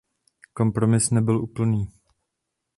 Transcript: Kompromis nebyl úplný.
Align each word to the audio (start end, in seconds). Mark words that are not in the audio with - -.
Kompromis 0.53 1.09
nebyl 1.11 1.37
úplný. 1.41 1.87